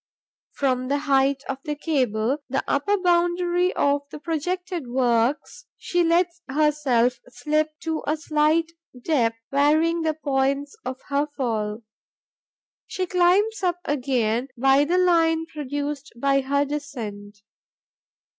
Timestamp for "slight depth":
8.17-9.37